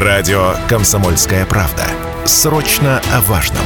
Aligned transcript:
Радио 0.00 0.52
«Комсомольская 0.68 1.44
правда». 1.44 1.82
Срочно 2.24 3.02
о 3.12 3.20
важном. 3.22 3.64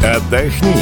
Отдохни. 0.00 0.76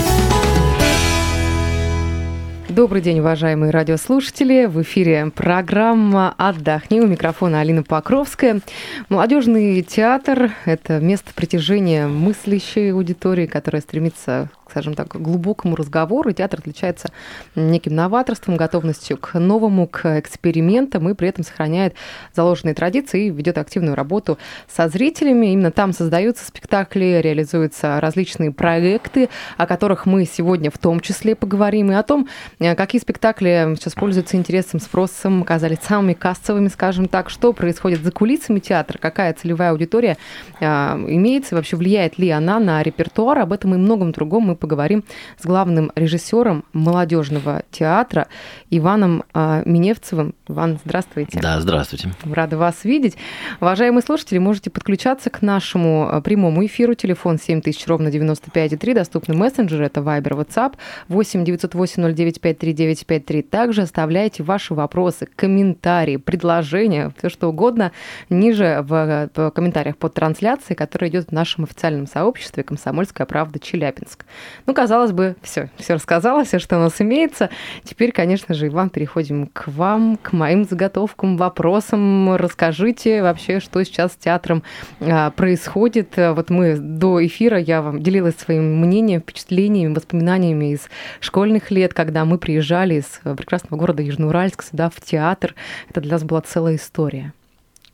Добрый 2.69 3.01
день, 3.01 3.21
уважаемые 3.21 3.71
радиослушатели. 3.71 4.67
В 4.67 4.83
эфире 4.83 5.33
программа 5.35 6.35
«Отдохни». 6.37 7.01
У 7.01 7.07
микрофона 7.07 7.61
Алина 7.61 7.83
Покровская. 7.83 8.61
Молодежный 9.09 9.81
театр– 9.81 10.53
это 10.67 11.01
место 11.01 11.33
притяжения 11.35 12.07
мыслящей 12.07 12.93
аудитории, 12.93 13.47
которая 13.47 13.81
стремится 13.81 14.51
скажем 14.71 14.95
так, 14.95 15.09
глубокому 15.09 15.77
разговору. 15.77 16.33
Театр 16.33 16.61
отличается 16.61 17.11
неким 17.55 17.95
новаторством, 17.95 18.57
готовностью 18.57 19.17
к 19.17 19.39
новому, 19.39 19.87
к 19.87 20.19
экспериментам 20.19 21.09
и 21.09 21.15
при 21.15 21.29
этом 21.29 21.45
сохраняет 21.45 21.95
заложенные 22.35 22.75
традиции 22.75 23.27
и 23.27 23.31
ведет 23.31 23.59
активную 23.59 23.95
работу 23.95 24.39
со 24.69 24.89
зрителями. 24.89 25.53
Именно 25.53 25.71
там 25.71 25.93
создаются 25.93 26.47
спектакли, 26.47 27.21
реализуются 27.23 28.01
различные 28.01 28.53
проекты, 28.53 29.29
о 29.57 29.67
которых 29.67 30.07
мы 30.07 30.25
сегодня 30.25 30.71
в 30.71 30.79
том 30.79 31.01
числе 31.01 31.35
поговорим, 31.35 31.91
и 31.91 31.95
о 31.95 32.03
том, 32.03 32.29
э, 32.59 32.75
какие 32.75 33.01
спектакли 33.01 33.75
сейчас 33.77 33.95
пользуются 33.95 34.37
интересом, 34.37 34.81
спросом, 34.81 35.43
оказались 35.43 35.79
самыми 35.83 36.13
кассовыми, 36.15 36.69
скажем 36.69 37.09
так, 37.09 37.31
что 37.31 37.53
происходит 37.53 38.03
за 38.03 38.13
кулисами 38.13 38.61
театра, 38.61 38.99
какая 38.99 39.35
целевая 39.35 39.71
аудитория 39.71 40.17
э, 40.61 40.67
имеется, 40.67 41.55
вообще 41.55 41.77
влияет 41.77 42.19
ли 42.19 42.31
она 42.31 42.61
на 42.61 42.83
репертуар, 42.83 43.39
об 43.39 43.53
этом 43.53 43.75
и 43.75 43.79
многом 43.79 44.13
другом 44.13 44.45
мы 44.45 44.57
поговорим 44.61 45.05
с 45.39 45.45
главным 45.45 45.91
режиссером 45.97 46.65
молодежного 46.73 47.63
театра 47.71 48.29
Иваном 48.71 49.25
а, 49.35 49.63
Миневцевым. 49.65 50.35
Иван, 50.49 50.79
здравствуйте. 50.85 51.41
Да, 51.41 51.61
здравствуйте. 51.61 52.11
Рада 52.25 52.57
вас 52.57 52.85
видеть. 52.85 53.17
Уважаемые 53.61 54.03
слушатели, 54.03 54.39
можете 54.39 54.71
подключаться 54.71 55.31
к 55.31 55.43
нашему 55.43 56.09
а, 56.09 56.21
прямому 56.21 56.65
эфиру. 56.65 56.95
Телефон 56.95 57.39
7000, 57.39 57.87
ровно 57.89 58.09
95,3. 58.09 58.95
Доступны 58.95 59.35
мессенджеры. 59.35 59.87
Это 59.87 60.01
Viber, 60.01 60.47
WhatsApp 60.47 60.75
8 61.09 61.45
908 61.45 62.15
09 62.15 62.41
953. 62.41 63.43
Также 63.43 63.83
оставляйте 63.83 64.43
ваши 64.43 64.75
вопросы, 64.75 65.27
комментарии, 65.35 66.17
предложения, 66.17 67.13
все 67.19 67.29
что 67.29 67.49
угодно 67.49 67.93
ниже 68.29 68.81
в, 68.83 69.31
в 69.35 69.51
комментариях 69.51 69.97
под 69.97 70.15
трансляцией, 70.15 70.77
которая 70.77 71.11
идет 71.11 71.29
в 71.29 71.33
нашем 71.33 71.65
официальном 71.65 72.07
сообществе 72.07 72.63
«Комсомольская 72.63 73.27
правда 73.27 73.59
Челябинск». 73.59 74.25
Ну, 74.67 74.75
казалось 74.75 75.13
бы, 75.13 75.37
все, 75.43 75.71
все 75.77 75.95
рассказала, 75.95 76.45
все, 76.45 76.59
что 76.59 76.77
у 76.77 76.81
нас 76.81 77.01
имеется. 77.01 77.51
Теперь, 77.85 78.13
конечно 78.13 78.55
же, 78.55 78.69
Иван, 78.69 78.91
переходим 78.91 79.47
к 79.47 79.69
вам, 79.69 80.17
к 80.17 80.33
моим 80.33 80.65
заготовкам, 80.65 81.37
вопросам. 81.37 82.37
Расскажите 82.37 83.23
вообще, 83.23 83.61
что 83.61 83.83
сейчас 83.85 84.13
с 84.13 84.17
театром 84.17 84.63
а, 85.01 85.31
происходит. 85.31 86.15
Вот 86.17 86.51
мы 86.51 86.77
до 86.77 87.25
эфира, 87.25 87.59
я 87.59 87.83
вам 87.83 88.03
делилась 88.03 88.37
своим 88.37 88.81
мнением, 88.81 89.21
впечатлениями, 89.21 89.95
воспоминаниями 89.95 90.73
из 90.73 90.89
школьных 91.21 91.71
лет, 91.71 91.95
когда 91.95 92.25
мы 92.25 92.39
приезжали 92.39 92.95
из 92.95 93.21
прекрасного 93.37 93.79
города 93.79 94.03
Южноуральск 94.03 94.63
сюда 94.63 94.91
в 94.91 95.01
театр. 95.01 95.55
Это 95.89 96.01
для 96.01 96.13
нас 96.13 96.25
была 96.25 96.41
целая 96.41 96.77
история. 96.77 97.33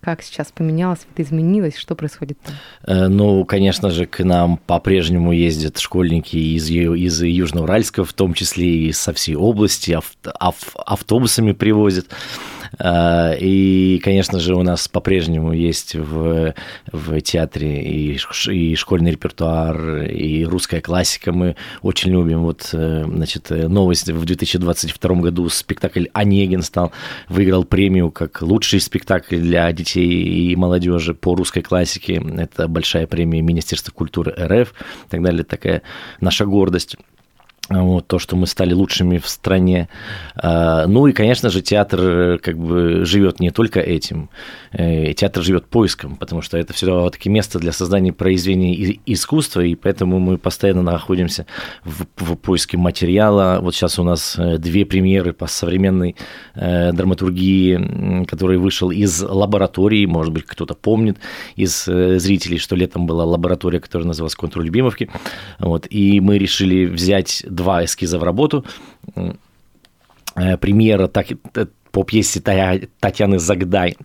Как 0.06 0.22
сейчас 0.22 0.52
поменялось, 0.52 1.00
изменилось, 1.16 1.76
что 1.76 1.96
происходит 1.96 2.38
там? 2.40 2.54
Э, 2.86 3.08
ну, 3.08 3.44
конечно 3.44 3.90
же, 3.90 4.06
к 4.06 4.22
нам 4.22 4.56
по-прежнему 4.56 5.32
ездят 5.32 5.80
школьники 5.80 6.36
из, 6.36 6.70
из 6.70 7.22
Южноуральска, 7.22 8.04
в 8.04 8.12
том 8.12 8.32
числе 8.32 8.68
и 8.68 8.92
со 8.92 9.12
всей 9.12 9.34
области, 9.34 9.98
ав, 10.38 10.54
автобусами 10.76 11.50
привозят. 11.50 12.06
А, 12.78 13.32
и, 13.32 13.98
конечно 14.02 14.38
же, 14.38 14.54
у 14.54 14.62
нас 14.62 14.88
по-прежнему 14.88 15.52
есть 15.52 15.94
в, 15.94 16.54
в 16.92 17.20
театре 17.20 17.82
и, 17.82 18.18
и 18.48 18.74
школьный 18.74 19.12
репертуар, 19.12 20.02
и 20.02 20.44
русская 20.44 20.80
классика. 20.80 21.32
Мы 21.32 21.56
очень 21.82 22.12
любим. 22.12 22.42
Вот, 22.42 22.70
э, 22.72 23.04
значит, 23.04 23.50
новость 23.50 24.10
в 24.10 24.24
2022 24.24 25.14
году 25.16 25.48
спектакль 25.48 26.06
«Онегин» 26.12 26.62
стал, 26.62 26.92
выиграл 27.28 27.64
премию 27.64 28.10
как 28.10 28.42
лучший 28.42 28.80
спектакль 28.80 29.38
для 29.38 29.72
детей 29.72 30.06
и 30.06 30.56
молодежи 30.56 31.14
по 31.14 31.34
русской 31.34 31.62
классике. 31.62 32.22
Это 32.36 32.68
большая 32.68 33.06
премия 33.06 33.42
Министерства 33.42 33.92
культуры 33.92 34.34
РФ 34.38 34.72
и 34.72 35.10
так 35.10 35.22
далее. 35.22 35.44
Такая 35.44 35.82
наша 36.20 36.44
гордость 36.44 36.96
вот, 37.68 38.06
то, 38.06 38.18
что 38.18 38.36
мы 38.36 38.46
стали 38.46 38.72
лучшими 38.72 39.18
в 39.18 39.28
стране. 39.28 39.88
А, 40.36 40.86
ну 40.86 41.06
и, 41.06 41.12
конечно 41.12 41.50
же, 41.50 41.62
театр 41.62 42.00
э, 42.00 42.38
как 42.38 42.56
бы 42.56 43.04
живет 43.04 43.40
не 43.40 43.50
только 43.50 43.80
этим. 43.80 44.30
Э, 44.72 45.12
театр 45.14 45.42
живет 45.42 45.66
поиском, 45.66 46.16
потому 46.16 46.42
что 46.42 46.58
это 46.58 46.72
все-таки 46.72 47.28
место 47.28 47.58
для 47.58 47.72
создания 47.72 48.12
произведений 48.12 49.00
искусства, 49.06 49.62
и 49.62 49.74
поэтому 49.74 50.20
мы 50.20 50.38
постоянно 50.38 50.82
находимся 50.82 51.46
в, 51.84 52.06
в 52.16 52.36
поиске 52.36 52.76
материала. 52.76 53.58
Вот 53.60 53.74
сейчас 53.74 53.98
у 53.98 54.04
нас 54.04 54.36
э, 54.38 54.58
две 54.58 54.84
премьеры 54.86 55.32
по 55.32 55.46
современной 55.46 56.16
драматургии, 56.54 58.24
который 58.26 58.58
вышел 58.58 58.90
из 58.90 59.22
лаборатории, 59.22 60.06
может 60.06 60.32
быть, 60.32 60.44
кто-то 60.44 60.74
помнит 60.74 61.18
из 61.54 61.84
зрителей, 61.84 62.58
что 62.58 62.76
летом 62.76 63.06
была 63.06 63.24
лаборатория, 63.24 63.80
которая 63.80 64.06
называлась 64.06 64.34
«Контур 64.34 64.62
любимовки». 64.62 65.10
Вот, 65.58 65.86
и 65.90 66.20
мы 66.20 66.38
решили 66.38 66.86
взять 66.86 67.44
два 67.56 67.84
эскиза 67.84 68.18
в 68.18 68.22
работу. 68.22 68.64
Э, 70.36 70.56
премьера 70.58 71.08
так, 71.08 71.26
э, 71.32 71.66
по 71.90 72.04
пьесе 72.04 72.40
Татьяны 72.40 73.38
Загдай 73.38 73.96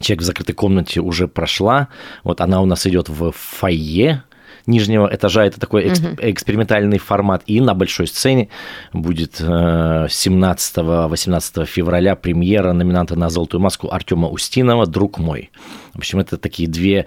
«Человек 0.00 0.22
в 0.22 0.24
закрытой 0.24 0.54
комнате» 0.54 1.00
уже 1.00 1.28
прошла. 1.28 1.88
Вот 2.24 2.40
она 2.40 2.60
у 2.60 2.66
нас 2.66 2.86
идет 2.86 3.08
в 3.08 3.30
фойе, 3.32 4.24
нижнего 4.66 5.08
этажа. 5.12 5.44
Это 5.44 5.60
такой 5.60 5.86
эксп- 5.86 6.18
экспериментальный 6.20 6.98
формат. 6.98 7.42
И 7.46 7.60
на 7.60 7.74
большой 7.74 8.06
сцене 8.06 8.48
будет 8.92 9.40
17-18 9.40 11.62
э, 11.62 11.66
февраля 11.66 12.16
премьера 12.16 12.72
номинанта 12.72 13.16
на 13.16 13.30
«Золотую 13.30 13.60
маску» 13.60 13.90
Артема 13.90 14.28
Устинова 14.28 14.86
«Друг 14.86 15.18
мой». 15.18 15.50
В 15.92 15.98
общем, 15.98 16.18
это 16.18 16.36
такие 16.36 16.68
две 16.68 17.06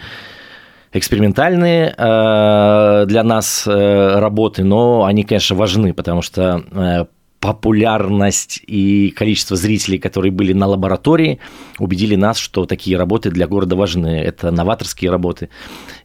экспериментальные 0.92 1.94
э, 1.96 3.06
для 3.08 3.24
нас 3.24 3.66
э, 3.68 4.20
работы, 4.20 4.64
но 4.64 5.06
они, 5.06 5.24
конечно, 5.24 5.56
важны, 5.56 5.94
потому 5.94 6.22
что 6.22 6.64
э, 6.72 7.06
популярность 7.40 8.62
и 8.68 9.12
количество 9.16 9.56
зрителей, 9.56 9.98
которые 9.98 10.32
были 10.32 10.54
на 10.54 10.68
лаборатории, 10.68 11.40
убедили 11.78 12.16
нас, 12.16 12.38
что 12.38 12.66
такие 12.66 12.98
работы 12.98 13.32
для 13.32 13.48
города 13.48 13.76
важны. 13.76 14.08
Это 14.08 14.52
новаторские 14.52 15.10
работы. 15.10 15.50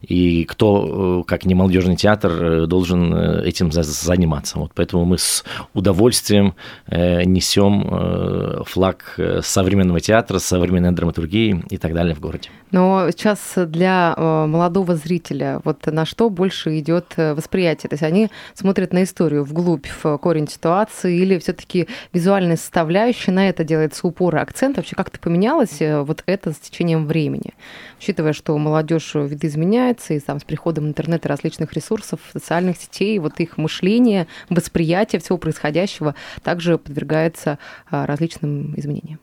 И 0.01 0.45
кто, 0.45 1.21
э, 1.21 1.27
как 1.27 1.45
не 1.45 1.53
молодежный 1.53 1.97
театр, 1.97 2.31
э, 2.31 2.65
должен 2.67 3.13
э, 3.13 3.45
этим 3.45 3.71
заниматься. 3.71 4.59
Вот 4.59 4.71
поэтому 4.73 5.03
мы 5.05 5.17
с 5.17 5.43
удовольствием 5.73 6.55
несем 6.87 8.63
флаг 8.65 9.19
современного 9.41 9.99
театра, 9.99 10.39
современной 10.39 10.91
драматургии 10.91 11.63
и 11.69 11.77
так 11.77 11.93
далее 11.93 12.15
в 12.15 12.19
городе. 12.19 12.49
Но 12.71 13.09
сейчас 13.11 13.39
для 13.55 14.15
молодого 14.17 14.95
зрителя 14.95 15.61
вот 15.63 15.85
на 15.87 16.05
что 16.05 16.29
больше 16.29 16.79
идет 16.79 17.13
восприятие? 17.17 17.89
То 17.89 17.93
есть 17.93 18.03
они 18.03 18.29
смотрят 18.53 18.93
на 18.93 19.03
историю 19.03 19.43
вглубь, 19.43 19.87
в 20.03 20.17
корень 20.17 20.47
ситуации, 20.47 21.24
или 21.25 21.39
все-таки 21.39 21.87
визуальная 22.13 22.57
составляющая 22.57 23.31
на 23.31 23.49
это 23.49 23.63
делается 23.63 24.07
упор 24.07 24.35
и 24.35 24.39
акцент? 24.39 24.77
Вообще 24.77 24.95
как-то 24.95 25.19
поменялось 25.19 25.79
вот 25.79 26.23
это 26.25 26.51
с 26.51 26.57
течением 26.57 27.07
времени? 27.07 27.53
Учитывая, 27.99 28.33
что 28.33 28.57
молодежь 28.57 29.15
видоизменяет, 29.15 29.65
меняется, 29.65 30.13
и 30.13 30.19
там 30.19 30.39
с 30.39 30.43
приходом 30.43 30.87
интернета 30.87 31.27
различных 31.27 31.73
ресурсов, 31.73 32.19
социальных 32.31 32.77
сетей, 32.77 33.19
вот 33.19 33.39
их 33.39 33.57
мышление, 33.57 34.27
восприятие 34.49 35.19
всего 35.19 35.37
происходящего 35.37 36.15
также 36.43 36.77
подвергается 36.77 37.57
а, 37.89 38.05
различным 38.05 38.77
изменениям. 38.77 39.19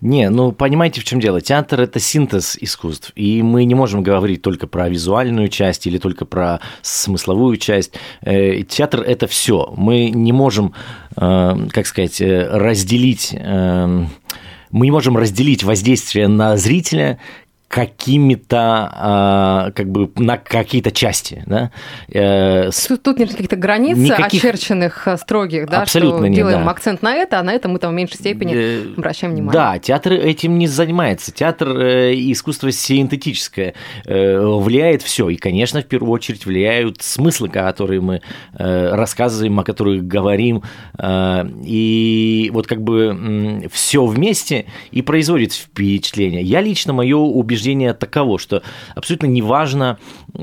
Не, 0.00 0.30
ну 0.30 0.52
понимаете, 0.52 1.00
в 1.00 1.04
чем 1.04 1.20
дело? 1.20 1.40
Театр– 1.40 1.80
это 1.82 1.98
синтез 1.98 2.56
искусств, 2.60 3.12
и 3.14 3.42
мы 3.42 3.64
не 3.64 3.74
можем 3.74 4.02
говорить 4.02 4.42
только 4.42 4.66
про 4.66 4.88
визуальную 4.88 5.48
часть 5.48 5.86
или 5.86 5.98
только 5.98 6.24
про 6.24 6.60
смысловую 6.82 7.56
часть. 7.56 7.94
Э, 8.22 8.62
театр– 8.62 9.00
это 9.06 9.26
все. 9.26 9.72
Мы 9.76 10.10
не 10.10 10.32
можем, 10.32 10.66
э, 10.68 10.99
как 11.20 11.86
сказать, 11.86 12.20
э, 12.20 12.48
разделить 12.48 13.36
мы 14.72 14.86
не 14.86 14.90
можем 14.92 15.16
разделить 15.16 15.64
воздействие 15.64 16.28
на 16.28 16.56
зрителя 16.56 17.18
какими-то, 17.70 18.90
а, 18.92 19.70
как 19.76 19.88
бы 19.92 20.10
на 20.16 20.38
какие-то 20.38 20.90
части. 20.90 21.44
Да? 21.46 21.70
Э, 22.08 22.68
тут, 22.88 23.00
тут 23.00 23.18
нет 23.20 23.30
каких-то 23.30 23.54
границ 23.54 23.96
никаких... 23.96 24.42
очерченных, 24.42 25.06
э, 25.06 25.16
строгих, 25.16 25.68
да, 25.68 25.82
Абсолютно 25.82 26.18
что 26.18 26.26
нет, 26.26 26.34
делаем 26.34 26.64
да. 26.64 26.70
акцент 26.72 27.00
на 27.00 27.14
это, 27.14 27.38
а 27.38 27.44
на 27.44 27.52
это 27.52 27.68
мы 27.68 27.78
там 27.78 27.92
в 27.92 27.94
меньшей 27.94 28.16
степени 28.16 28.54
э, 28.56 28.94
обращаем 28.96 29.34
внимание. 29.34 29.52
Да, 29.52 29.78
театр 29.78 30.14
этим 30.14 30.58
не 30.58 30.66
занимается. 30.66 31.30
Театр 31.30 31.68
искусство 31.70 32.72
синтетическое 32.72 33.74
влияет 34.04 35.02
все. 35.02 35.28
И, 35.28 35.36
конечно, 35.36 35.80
в 35.80 35.86
первую 35.86 36.10
очередь 36.10 36.46
влияют 36.46 37.02
смыслы, 37.02 37.50
которые 37.50 38.00
мы 38.00 38.20
рассказываем, 38.52 39.60
о 39.60 39.62
которых 39.62 40.08
говорим. 40.08 40.64
И 41.00 42.50
вот 42.52 42.66
как 42.66 42.82
бы 42.82 43.68
все 43.72 44.04
вместе 44.04 44.66
и 44.90 45.02
производит 45.02 45.52
впечатление. 45.52 46.42
Я 46.42 46.60
лично, 46.60 46.92
мое 46.92 47.16
убеждение 47.16 47.59
убеждение 47.60 47.92
таково, 47.92 48.38
что 48.38 48.62
абсолютно 48.94 49.26
неважно, 49.26 49.98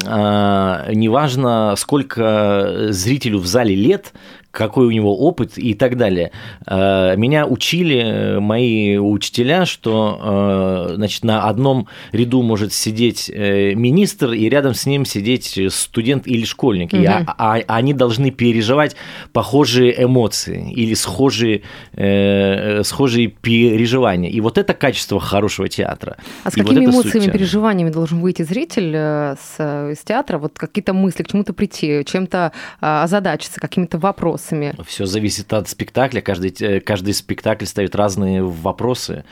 а, 0.06 0.92
неважно, 0.94 1.74
сколько 1.78 2.88
зрителю 2.90 3.40
в 3.40 3.48
зале 3.48 3.76
лет, 3.76 4.14
какой 4.58 4.88
у 4.88 4.92
него 4.92 5.16
опыт 5.16 5.58
и 5.58 5.76
так 5.76 5.98
далее. 5.98 6.32
Э, 6.66 7.16
меня 7.16 7.46
учили 7.46 7.98
э, 7.98 8.40
мои 8.40 8.98
учителя, 8.98 9.68
что 9.68 10.88
э, 10.90 10.96
значит, 10.96 11.24
на 11.24 11.44
одном 11.44 11.88
ряду 12.12 12.42
может 12.42 12.74
сидеть 12.74 13.30
министр, 13.30 14.32
и 14.32 14.50
рядом 14.50 14.74
с 14.74 14.88
ним 14.88 15.06
сидеть 15.06 15.60
студент 15.70 16.28
или 16.28 16.44
школьник. 16.44 16.92
Угу. 16.92 17.02
И, 17.04 17.06
а, 17.06 17.24
а, 17.38 17.60
они 17.68 17.94
должны 17.94 18.32
переживать 18.32 18.96
похожие 19.32 20.04
эмоции 20.04 20.72
или 20.74 20.96
схожие, 20.96 21.62
э, 21.94 22.82
схожие 22.84 23.28
переживания. 23.28 24.32
И 24.32 24.42
вот 24.42 24.58
это 24.58 24.74
качество 24.74 25.20
хорошего 25.20 25.68
театра. 25.68 26.18
А 26.44 26.50
с 26.50 26.58
и 26.58 26.62
какими 26.62 26.88
вот 26.88 27.06
эмоциями, 27.06 27.32
переживаниями 27.32 27.92
должен 27.92 28.22
выйти 28.22 28.42
зритель 28.42 28.96
с, 28.96 29.60
из 29.92 30.00
театра? 30.00 30.40
Вот 30.40 30.58
какие-то 30.58 30.94
мысли, 30.94 31.22
к 31.22 31.28
чему-то 31.28 31.54
прийти, 31.54 32.04
чем-то 32.06 32.52
озадачиться, 32.80 33.60
какими-то 33.60 34.00
вопросами? 34.00 34.47
Вопросами? 34.52 34.74
Все 34.86 35.06
зависит 35.06 35.54
от 35.54 35.68
спектакля. 35.68 36.22
Каждый, 36.22 36.56
э, 36.60 36.80
каждый 36.80 37.14
спектакль 37.14 37.66
ставит 37.66 37.96
разные 37.96 38.44
вопросы. 38.44 39.24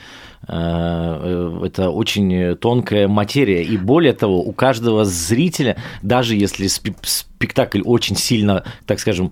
Э, 0.47 1.59
э, 1.61 1.65
это 1.65 1.89
очень 1.89 2.55
тонкая 2.57 3.07
материя. 3.07 3.63
И 3.63 3.77
более 3.77 4.13
того, 4.13 4.41
у 4.41 4.51
каждого 4.51 5.05
зрителя, 5.05 5.77
даже 6.01 6.35
если 6.35 6.67
спектакль 6.67 7.81
очень 7.83 8.15
сильно, 8.15 8.63
так 8.85 8.99
скажем, 8.99 9.31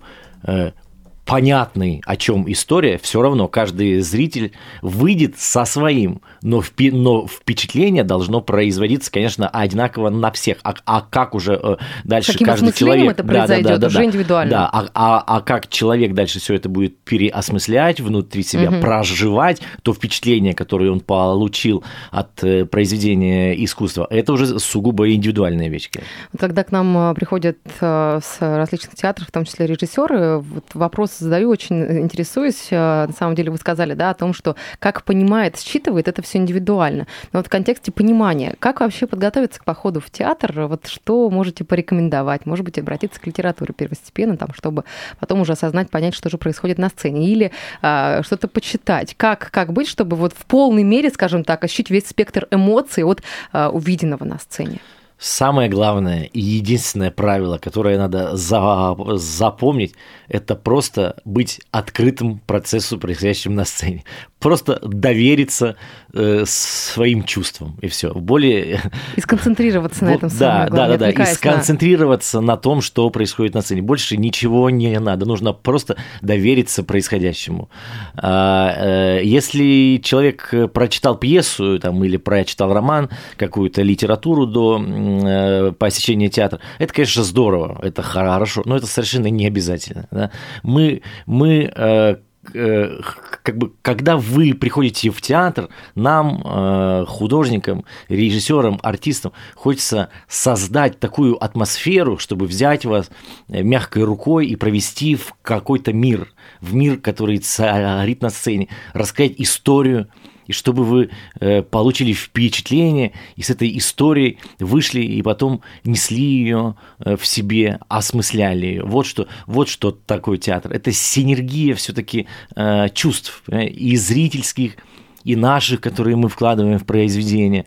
понятный, 1.24 2.02
о 2.04 2.16
чем 2.16 2.50
история, 2.50 2.98
все 2.98 3.22
равно 3.22 3.48
каждый 3.48 4.00
зритель 4.00 4.52
выйдет 4.82 5.38
со 5.38 5.64
своим, 5.64 6.20
но, 6.42 6.58
впи- 6.60 6.94
но 6.94 7.26
впечатление 7.26 8.04
должно 8.04 8.40
производиться, 8.42 9.10
конечно, 9.10 9.48
одинаково 9.48 10.10
на 10.10 10.30
всех. 10.32 10.58
А, 10.62 10.74
а 10.84 11.00
как 11.00 11.34
уже 11.34 11.58
э, 11.60 11.76
дальше 12.04 12.32
Каким 12.32 12.46
каждый 12.46 12.72
человек... 12.72 13.12
это 13.12 13.24
произойдет, 13.24 13.64
да, 13.64 13.72
да, 13.72 13.78
да, 13.78 13.86
уже 13.86 13.98
да, 13.98 14.04
индивидуально. 14.04 14.50
Да, 14.50 14.70
а, 14.70 14.88
а, 14.94 15.24
а 15.26 15.40
как 15.40 15.68
человек 15.68 16.12
дальше 16.12 16.40
все 16.40 16.54
это 16.54 16.68
будет 16.68 16.98
переосмыслять, 16.98 18.00
внутри 18.00 18.42
себя 18.42 18.68
угу. 18.70 18.80
проживать, 18.80 19.62
то 19.82 19.94
впечатление, 19.94 20.54
которое 20.54 20.90
он 20.90 21.00
получил 21.00 21.84
от 22.10 22.44
э, 22.44 22.66
произведения 22.66 23.52
искусства, 23.64 24.06
это 24.10 24.34
уже 24.34 24.58
сугубо 24.58 25.10
индивидуальная 25.10 25.68
вещь. 25.68 25.90
Когда 26.38 26.64
к 26.64 26.72
нам 26.72 27.10
э, 27.10 27.14
приходят 27.14 27.56
с 27.80 28.36
различных 28.40 28.94
театров, 28.94 29.28
в 29.28 29.32
том 29.32 29.44
числе 29.44 29.66
режиссеры, 29.66 30.38
вот 30.38 30.64
вопрос 30.74 31.13
задаю, 31.18 31.50
очень 31.50 32.00
интересуюсь. 32.00 32.68
Э, 32.70 33.06
на 33.06 33.12
самом 33.12 33.34
деле 33.34 33.50
вы 33.50 33.58
сказали, 33.58 33.94
да, 33.94 34.10
о 34.10 34.14
том, 34.14 34.34
что 34.34 34.56
как 34.78 35.04
понимает, 35.04 35.58
считывает, 35.58 36.08
это 36.08 36.22
все 36.22 36.38
индивидуально. 36.38 37.06
Но 37.32 37.38
вот 37.40 37.46
в 37.46 37.50
контексте 37.50 37.92
понимания, 37.92 38.56
как 38.58 38.80
вообще 38.80 39.06
подготовиться 39.06 39.60
к 39.60 39.64
походу 39.64 40.00
в 40.00 40.10
театр, 40.10 40.66
вот 40.66 40.86
что 40.86 41.30
можете 41.30 41.64
порекомендовать? 41.64 42.46
Может 42.46 42.64
быть, 42.64 42.78
обратиться 42.78 43.20
к 43.20 43.26
литературе 43.26 43.74
первостепенно, 43.74 44.36
там, 44.36 44.48
чтобы 44.54 44.84
потом 45.20 45.40
уже 45.40 45.52
осознать, 45.52 45.90
понять, 45.90 46.14
что 46.14 46.30
же 46.30 46.38
происходит 46.38 46.78
на 46.78 46.88
сцене, 46.88 47.28
или 47.28 47.52
а, 47.82 48.22
что-то 48.22 48.48
почитать. 48.48 49.14
Как, 49.16 49.50
как 49.50 49.72
быть, 49.72 49.88
чтобы 49.88 50.16
вот 50.16 50.32
в 50.32 50.46
полной 50.46 50.82
мере, 50.82 51.10
скажем 51.10 51.44
так, 51.44 51.64
ощутить 51.64 51.90
весь 51.90 52.06
спектр 52.06 52.46
эмоций 52.50 53.04
от 53.04 53.22
а, 53.52 53.70
увиденного 53.70 54.24
на 54.24 54.38
сцене? 54.38 54.80
Самое 55.26 55.70
главное 55.70 56.24
и 56.24 56.38
единственное 56.38 57.10
правило, 57.10 57.56
которое 57.56 57.96
надо 57.96 58.36
за, 58.36 58.94
запомнить, 59.16 59.94
это 60.28 60.54
просто 60.54 61.16
быть 61.24 61.62
открытым 61.70 62.40
процессу, 62.40 62.98
происходящему 62.98 63.54
на 63.54 63.64
сцене. 63.64 64.04
Просто 64.44 64.78
довериться 64.82 65.74
э, 66.12 66.44
своим 66.46 67.24
чувствам, 67.24 67.76
и 67.80 67.88
все. 67.88 68.14
Более... 68.14 68.80
И 69.16 69.20
сконцентрироваться 69.20 70.04
на 70.04 70.14
этом 70.14 70.28
Да, 70.38 70.68
да, 70.70 70.88
да, 70.88 70.96
да, 70.96 71.10
и 71.10 71.34
сконцентрироваться 71.34 72.40
на... 72.40 72.46
на 72.46 72.56
том, 72.56 72.80
что 72.80 73.10
происходит 73.10 73.54
на 73.54 73.62
сцене. 73.62 73.82
Больше 73.82 74.16
ничего 74.16 74.70
не 74.70 74.98
надо, 75.00 75.26
нужно 75.26 75.52
просто 75.52 75.96
довериться 76.22 76.84
происходящему. 76.84 77.68
А, 78.16 79.18
э, 79.18 79.24
если 79.24 80.00
человек 80.02 80.54
прочитал 80.72 81.16
пьесу 81.16 81.80
там, 81.80 82.04
или 82.04 82.16
прочитал 82.16 82.72
роман, 82.72 83.10
какую-то 83.36 83.82
литературу 83.82 84.46
до 84.46 84.78
Э, 85.24 85.72
посещение 85.72 86.28
театра. 86.28 86.60
Это, 86.78 86.92
конечно, 86.92 87.22
здорово, 87.22 87.78
это 87.82 88.02
хорошо, 88.02 88.62
но 88.64 88.76
это 88.76 88.86
совершенно 88.86 89.28
не 89.28 89.46
обязательно. 89.46 90.06
Да? 90.10 90.30
Мы, 90.62 91.02
мы 91.26 91.64
э, 91.64 91.70
э, 91.74 92.16
как 92.44 93.58
бы, 93.58 93.72
когда 93.82 94.16
вы 94.16 94.54
приходите 94.54 95.10
в 95.10 95.20
театр, 95.20 95.68
нам, 95.94 97.06
художникам, 97.06 97.84
режиссерам, 98.08 98.78
артистам, 98.82 99.32
хочется 99.54 100.10
создать 100.28 100.98
такую 101.00 101.42
атмосферу, 101.42 102.18
чтобы 102.18 102.46
взять 102.46 102.84
вас 102.84 103.10
мягкой 103.48 104.04
рукой 104.04 104.46
и 104.46 104.56
провести 104.56 105.16
в 105.16 105.34
какой-то 105.42 105.92
мир, 105.92 106.32
в 106.60 106.74
мир, 106.74 106.98
который 106.98 107.38
царит 107.38 108.22
на 108.22 108.30
сцене, 108.30 108.68
рассказать 108.92 109.34
историю, 109.38 110.08
и 110.46 110.52
чтобы 110.52 110.84
вы 110.84 111.10
э, 111.40 111.62
получили 111.62 112.12
впечатление 112.12 113.12
и 113.36 113.42
с 113.42 113.50
этой 113.50 113.76
историей 113.78 114.38
вышли 114.58 115.00
и 115.00 115.22
потом 115.22 115.62
несли 115.84 116.22
ее 116.22 116.76
э, 116.98 117.16
в 117.16 117.26
себе, 117.26 117.78
осмысляли 117.88 118.66
ее. 118.66 118.84
Вот 118.84 119.06
что, 119.06 119.26
вот 119.46 119.68
что 119.68 119.90
такое 119.90 120.38
театр. 120.38 120.72
Это 120.72 120.92
синергия 120.92 121.74
все-таки 121.74 122.26
э, 122.56 122.88
чувств 122.90 123.42
и 123.50 123.96
зрительских, 123.96 124.76
и 125.24 125.36
наших, 125.36 125.80
которые 125.80 126.16
мы 126.16 126.28
вкладываем 126.28 126.78
в 126.78 126.84
произведение. 126.84 127.64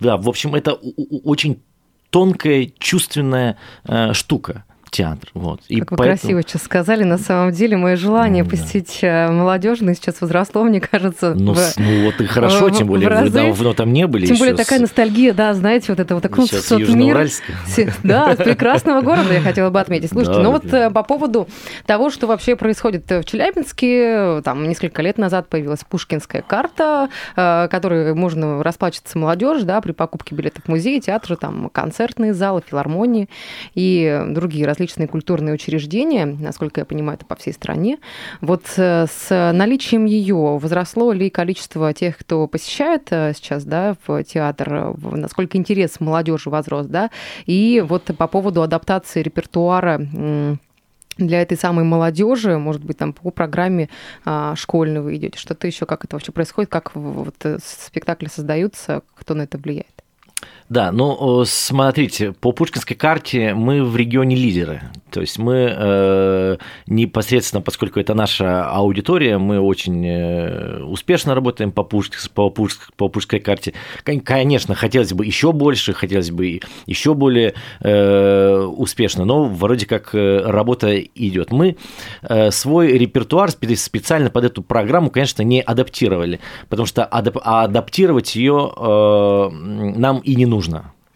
Да, 0.00 0.16
в 0.16 0.28
общем, 0.28 0.54
это 0.54 0.72
очень 0.74 1.60
тонкая, 2.10 2.70
чувственная 2.78 3.56
штука 4.12 4.64
театр. 4.94 5.28
Вот. 5.34 5.60
И 5.68 5.80
как 5.80 5.90
вы 5.90 5.96
поэтому... 5.96 6.18
красиво 6.18 6.42
сейчас 6.42 6.62
сказали, 6.62 7.02
на 7.02 7.18
самом 7.18 7.50
деле 7.50 7.76
мое 7.76 7.96
желание 7.96 8.44
да. 8.44 8.50
посетить 8.50 9.00
э, 9.02 9.28
молодежный 9.28 9.96
сейчас 9.96 10.20
возросло, 10.20 10.62
мне 10.62 10.80
кажется. 10.80 11.34
Ну, 11.34 11.52
в... 11.52 11.76
ну 11.78 12.04
вот 12.04 12.20
и 12.20 12.26
хорошо, 12.26 12.68
в... 12.68 12.70
тем 12.70 12.86
более 12.86 13.08
вы 13.08 13.28
давно 13.28 13.74
там 13.74 13.92
не 13.92 14.06
были. 14.06 14.26
Тем 14.26 14.36
более 14.36 14.54
такая 14.54 14.78
ностальгия, 14.78 15.32
да, 15.32 15.52
знаете, 15.54 15.86
вот 15.88 15.98
это 15.98 16.14
вот 16.14 16.24
окунуться 16.24 16.62
в 16.62 16.68
тот 16.68 16.88
мир. 16.88 17.28
Да, 18.04 18.36
прекрасного 18.36 19.00
города 19.00 19.32
я 19.32 19.40
хотела 19.40 19.70
бы 19.70 19.80
отметить. 19.80 20.10
Слушайте, 20.10 20.40
ну 20.40 20.52
вот 20.52 20.72
э, 20.72 20.90
по 20.90 21.02
поводу 21.02 21.48
того, 21.86 22.10
что 22.10 22.28
вообще 22.28 22.54
происходит 22.54 23.10
в 23.10 23.24
Челябинске, 23.24 24.42
там 24.42 24.68
несколько 24.68 25.02
лет 25.02 25.18
назад 25.18 25.48
появилась 25.48 25.80
пушкинская 25.88 26.42
карта, 26.42 27.08
э, 27.34 27.66
которой 27.68 28.14
можно 28.14 28.62
расплачиваться 28.62 29.18
молодежь, 29.18 29.62
да, 29.62 29.80
при 29.80 29.90
покупке 29.90 30.36
билетов 30.36 30.64
в 30.64 30.68
музей, 30.68 31.00
театры, 31.00 31.34
там 31.34 31.68
концертные 31.70 32.32
залы, 32.32 32.62
филармонии 32.64 33.28
и 33.74 34.22
другие 34.28 34.66
различные 34.66 34.83
различные 34.84 35.08
культурные 35.08 35.54
учреждения, 35.54 36.26
насколько 36.26 36.82
я 36.82 36.84
понимаю, 36.84 37.16
это 37.16 37.24
по 37.24 37.36
всей 37.36 37.52
стране. 37.52 37.98
Вот 38.42 38.64
э, 38.76 39.06
с 39.06 39.52
наличием 39.52 40.04
ее 40.04 40.58
возросло 40.58 41.12
ли 41.12 41.30
количество 41.30 41.92
тех, 41.94 42.18
кто 42.18 42.46
посещает 42.46 43.08
э, 43.10 43.32
сейчас 43.34 43.64
да, 43.64 43.96
в 44.06 44.22
театр, 44.24 44.94
насколько 45.12 45.56
интерес 45.56 46.00
молодежи 46.00 46.50
возрос, 46.50 46.86
да, 46.86 47.10
и 47.46 47.82
вот 47.86 48.10
по 48.18 48.26
поводу 48.28 48.62
адаптации 48.62 49.22
репертуара 49.22 50.00
для 51.16 51.40
этой 51.40 51.56
самой 51.56 51.84
молодежи, 51.84 52.58
может 52.58 52.84
быть, 52.84 52.98
там 52.98 53.12
по 53.12 53.30
программе 53.30 53.88
а, 54.24 54.54
школьной 54.56 55.00
вы 55.00 55.16
идете, 55.16 55.38
что-то 55.38 55.66
еще, 55.66 55.86
как 55.86 56.04
это 56.04 56.16
вообще 56.16 56.32
происходит, 56.32 56.70
как 56.70 56.94
вот 56.94 57.36
э, 57.44 57.58
спектакли 57.62 58.26
создаются, 58.26 59.02
кто 59.14 59.34
на 59.34 59.42
это 59.42 59.56
влияет? 59.56 59.93
Да, 60.70 60.92
ну 60.92 61.44
смотрите, 61.44 62.32
по 62.32 62.52
Пушкинской 62.52 62.96
карте 62.96 63.52
мы 63.54 63.84
в 63.84 63.96
регионе 63.96 64.34
лидеры. 64.34 64.80
То 65.10 65.20
есть 65.20 65.38
мы 65.38 65.72
э, 65.72 66.56
непосредственно, 66.86 67.60
поскольку 67.60 68.00
это 68.00 68.14
наша 68.14 68.68
аудитория, 68.68 69.38
мы 69.38 69.60
очень 69.60 70.04
э, 70.04 70.82
успешно 70.82 71.34
работаем 71.34 71.70
по, 71.70 71.84
Пушкинской, 71.84 72.32
по, 72.34 72.50
Пушкинской, 72.50 72.94
по 72.96 73.08
Пушкинской 73.08 73.40
карте. 73.40 73.74
Конечно, 74.02 74.74
хотелось 74.74 75.12
бы 75.12 75.24
еще 75.24 75.52
больше, 75.52 75.92
хотелось 75.92 76.30
бы 76.30 76.60
еще 76.86 77.14
более 77.14 77.54
э, 77.80 78.56
успешно, 78.76 79.24
но 79.24 79.44
вроде 79.44 79.86
как 79.86 80.14
э, 80.14 80.42
работа 80.44 80.98
идет. 80.98 81.52
Мы 81.52 81.76
э, 82.22 82.50
свой 82.50 82.98
репертуар 82.98 83.50
специально 83.50 84.30
под 84.30 84.44
эту 84.46 84.62
программу, 84.62 85.10
конечно, 85.10 85.42
не 85.42 85.60
адаптировали, 85.60 86.40
потому 86.68 86.86
что 86.86 87.04
адап- 87.04 87.40
адаптировать 87.44 88.34
ее 88.34 88.72
э, 88.76 89.48
нам 89.50 90.18
и 90.20 90.34
не 90.34 90.46
нужно. 90.46 90.53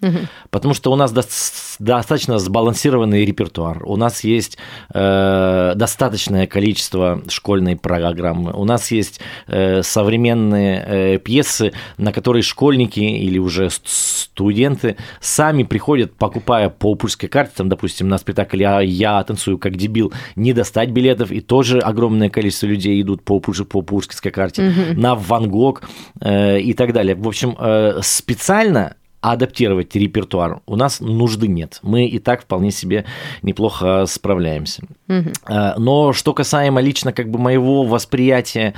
Угу. 0.00 0.18
Потому 0.50 0.74
что 0.74 0.92
у 0.92 0.96
нас 0.96 1.12
достаточно 1.12 2.38
сбалансированный 2.38 3.24
репертуар, 3.24 3.82
у 3.84 3.96
нас 3.96 4.22
есть 4.22 4.56
э, 4.94 5.72
достаточное 5.74 6.46
количество 6.46 7.22
школьной 7.28 7.76
программы, 7.76 8.52
у 8.52 8.64
нас 8.64 8.90
есть 8.92 9.20
э, 9.48 9.82
современные 9.82 10.84
э, 10.86 11.18
пьесы, 11.18 11.72
на 11.96 12.12
которые 12.12 12.42
школьники 12.42 13.00
или 13.00 13.38
уже 13.38 13.70
студенты 13.70 14.96
сами 15.20 15.64
приходят, 15.64 16.14
покупая 16.14 16.68
по 16.68 16.94
пульской 16.94 17.28
карте, 17.28 17.54
там, 17.56 17.68
допустим, 17.68 18.08
на 18.08 18.18
спектакль 18.18 18.62
«Я, 18.62 18.80
я 18.80 19.22
танцую 19.24 19.58
как 19.58 19.76
дебил», 19.76 20.12
не 20.36 20.52
достать 20.52 20.90
билетов, 20.90 21.32
и 21.32 21.40
тоже 21.40 21.80
огромное 21.80 22.30
количество 22.30 22.66
людей 22.66 23.00
идут 23.02 23.24
по, 23.24 23.40
по 23.40 23.82
пульской 23.82 24.30
карте, 24.30 24.68
угу. 24.68 25.00
на 25.00 25.16
Ван 25.16 25.50
Гог 25.50 25.82
э, 26.20 26.60
и 26.60 26.72
так 26.72 26.92
далее. 26.92 27.16
В 27.16 27.26
общем, 27.26 27.56
э, 27.58 27.98
специально 28.02 28.94
адаптировать 29.20 29.94
репертуар 29.96 30.60
у 30.66 30.76
нас 30.76 31.00
нужды 31.00 31.48
нет. 31.48 31.80
Мы 31.82 32.06
и 32.06 32.18
так 32.18 32.42
вполне 32.42 32.70
себе 32.70 33.04
неплохо 33.42 34.04
справляемся. 34.06 34.82
Угу. 35.08 35.32
Но 35.78 36.12
что 36.12 36.32
касаемо 36.34 36.80
лично 36.80 37.12
как 37.12 37.30
бы 37.30 37.38
моего 37.38 37.82
восприятия, 37.84 38.74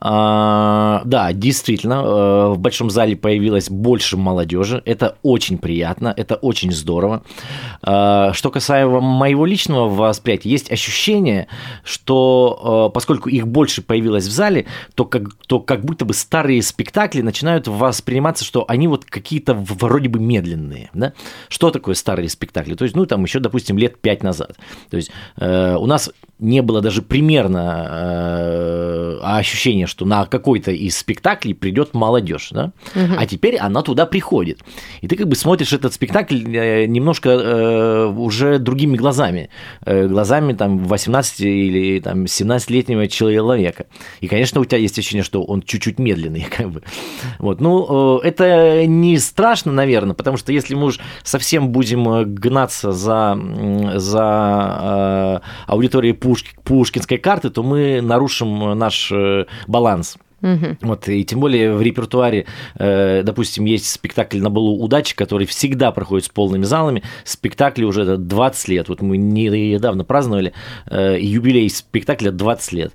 а, 0.00 1.02
да, 1.04 1.32
действительно, 1.32 1.94
э, 1.94 2.48
в 2.54 2.58
большом 2.58 2.90
зале 2.90 3.16
появилось 3.16 3.70
больше 3.70 4.16
молодежи. 4.16 4.82
Это 4.84 5.16
очень 5.22 5.58
приятно, 5.58 6.12
это 6.16 6.36
очень 6.36 6.72
здорово. 6.72 7.22
А, 7.82 8.32
что 8.32 8.50
касаемо 8.50 9.00
моего 9.00 9.46
личного 9.46 9.88
восприятия, 9.88 10.50
есть 10.50 10.72
ощущение, 10.72 11.46
что 11.84 12.90
поскольку 12.92 13.28
их 13.28 13.46
больше 13.46 13.82
появилось 13.82 14.26
в 14.26 14.32
зале, 14.32 14.66
то 14.94 15.04
как, 15.04 15.34
то 15.46 15.60
как 15.60 15.84
будто 15.84 16.04
бы 16.04 16.14
старые 16.14 16.62
спектакли 16.62 17.20
начинают 17.20 17.68
восприниматься, 17.68 18.44
что 18.44 18.64
они 18.68 18.88
вот 18.88 19.04
какие-то 19.04 19.54
вроде 19.88 20.08
бы 20.08 20.18
медленные. 20.18 20.90
Да? 20.94 21.12
Что 21.48 21.70
такое 21.70 21.94
старые 21.94 22.28
спектакли? 22.28 22.74
То 22.74 22.84
есть, 22.84 22.96
ну, 22.96 23.06
там 23.06 23.24
еще, 23.24 23.40
допустим, 23.40 23.78
лет 23.78 23.98
пять 24.00 24.22
назад. 24.22 24.56
То 24.90 24.96
есть, 24.96 25.10
э, 25.36 25.76
у 25.76 25.86
нас 25.86 26.10
не 26.38 26.62
было 26.62 26.80
даже 26.80 27.02
примерно 27.02 27.86
э, 27.88 29.18
ощущения, 29.22 29.86
что 29.86 30.04
на 30.04 30.26
какой-то 30.26 30.72
из 30.72 30.96
спектаклей 30.96 31.54
придет 31.54 31.94
молодежь, 31.94 32.48
да? 32.50 32.72
угу. 32.94 33.14
а 33.16 33.26
теперь 33.26 33.56
она 33.56 33.82
туда 33.82 34.04
приходит. 34.06 34.60
И 35.00 35.08
ты 35.08 35.16
как 35.16 35.28
бы 35.28 35.36
смотришь 35.36 35.72
этот 35.72 35.94
спектакль 35.94 36.42
э, 36.56 36.86
немножко 36.86 37.30
э, 37.30 38.06
уже 38.06 38.58
другими 38.58 38.96
глазами, 38.96 39.48
э, 39.84 40.06
глазами 40.06 40.52
там 40.54 40.78
18 40.78 41.40
или 41.40 42.00
там 42.00 42.24
17-летнего 42.24 43.08
человека. 43.08 43.86
И, 44.20 44.28
конечно, 44.28 44.60
у 44.60 44.64
тебя 44.64 44.78
есть 44.78 44.98
ощущение, 44.98 45.24
что 45.24 45.42
он 45.42 45.62
чуть-чуть 45.62 45.98
медленный, 45.98 46.46
как 46.56 46.70
бы. 46.70 46.82
Вот. 47.38 47.60
Ну, 47.60 48.18
э, 48.22 48.26
это 48.26 48.86
не 48.86 49.18
страшно, 49.18 49.72
наверное, 49.74 50.14
потому 50.14 50.36
что 50.36 50.52
если 50.52 50.74
мы 50.74 50.86
уж 50.86 51.00
совсем 51.22 51.70
будем 51.70 52.08
э, 52.08 52.24
гнаться 52.24 52.92
за, 52.92 53.38
за 53.96 54.80
э, 54.80 55.40
аудиторией 55.66 56.14
Пушкинской 56.14 57.18
карты, 57.18 57.50
то 57.50 57.62
мы 57.62 58.00
нарушим 58.00 58.78
наш 58.78 59.10
э, 59.12 59.46
баланс. 59.66 60.16
Угу. 60.44 60.76
Вот, 60.82 61.08
и 61.08 61.24
тем 61.24 61.40
более 61.40 61.72
в 61.72 61.80
репертуаре, 61.80 62.44
э, 62.74 63.22
допустим, 63.24 63.64
есть 63.64 63.90
спектакль 63.90 64.40
на 64.40 64.50
балу 64.50 64.78
удачи, 64.78 65.16
который 65.16 65.46
всегда 65.46 65.90
проходит 65.90 66.26
с 66.26 66.28
полными 66.28 66.64
залами. 66.64 67.02
Спектакли 67.24 67.84
уже 67.84 68.18
20 68.18 68.68
лет. 68.68 68.88
Вот 68.90 69.00
мы 69.00 69.16
недавно 69.16 70.04
праздновали 70.04 70.52
э, 70.86 71.16
юбилей 71.18 71.70
спектакля 71.70 72.30
20 72.30 72.72
лет. 72.72 72.92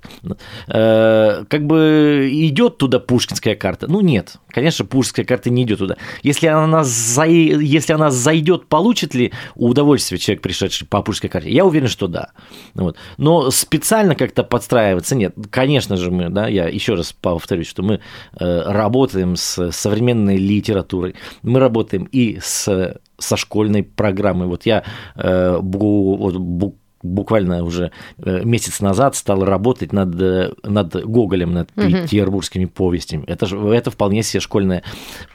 Э, 0.68 1.44
как 1.48 1.66
бы 1.66 2.30
идет 2.32 2.78
туда 2.78 3.00
пушкинская 3.00 3.56
карта? 3.56 3.90
Ну 3.90 4.00
нет, 4.00 4.36
конечно, 4.50 4.84
пушкинская 4.84 5.24
карта 5.24 5.50
не 5.50 5.64
идет 5.64 5.80
туда. 5.80 5.96
Если 6.22 6.46
она, 6.46 6.84
за... 6.84 7.24
если 7.24 7.92
она 7.92 8.12
зайдет, 8.12 8.66
получит 8.66 9.12
ли 9.14 9.32
удовольствие 9.56 10.20
человек, 10.20 10.42
пришедший 10.42 10.86
по 10.86 11.02
пушкинской 11.02 11.30
карте? 11.30 11.50
Я 11.50 11.64
уверен, 11.64 11.88
что 11.88 12.06
да. 12.06 12.30
Вот. 12.74 12.96
Но 13.16 13.50
специально 13.50 14.14
как-то 14.14 14.44
подстраиваться 14.44 15.16
нет. 15.16 15.34
Конечно 15.50 15.96
же 15.96 16.12
мы, 16.12 16.28
да, 16.28 16.46
я 16.46 16.68
еще 16.68 16.94
раз 16.94 17.12
повторюсь, 17.40 17.66
что 17.66 17.82
мы 17.82 18.00
э, 18.38 18.62
работаем 18.66 19.36
с 19.36 19.72
современной 19.72 20.36
литературой, 20.36 21.14
мы 21.42 21.58
работаем 21.58 22.04
и 22.04 22.38
с, 22.40 22.98
со 23.18 23.36
школьной 23.36 23.82
программой. 23.82 24.46
Вот 24.46 24.66
я 24.66 24.84
э, 25.16 25.58
вот, 25.60 26.74
буквально 27.02 27.64
уже 27.64 27.92
э, 28.18 28.44
месяц 28.44 28.80
назад 28.80 29.16
стал 29.16 29.44
работать 29.44 29.92
над, 29.92 30.14
над 30.62 31.04
Гоголем, 31.04 31.52
над 31.52 31.70
угу. 31.76 31.86
петербургскими 31.86 32.66
повестями. 32.66 33.24
Это, 33.26 33.46
же, 33.46 33.58
это 33.58 33.90
вполне 33.90 34.22
себе 34.22 34.40
школьная 34.40 34.82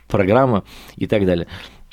программа 0.08 0.64
и 0.96 1.08
так 1.08 1.26
далее. 1.26 1.48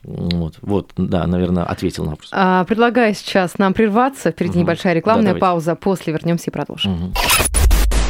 Вот, 0.04 0.58
вот, 0.62 0.90
да, 0.96 1.26
наверное, 1.26 1.64
ответил 1.64 2.04
на 2.04 2.10
вопрос. 2.10 2.30
А, 2.32 2.64
предлагаю 2.64 3.14
сейчас 3.14 3.58
нам 3.58 3.72
прерваться. 3.72 4.32
Впереди 4.32 4.54
угу. 4.54 4.60
небольшая 4.60 4.94
рекламная 4.94 5.34
да, 5.34 5.38
пауза. 5.38 5.76
После 5.76 6.12
вернемся 6.12 6.50
и 6.50 6.52
продолжим. 6.52 6.92
Угу. 6.92 7.12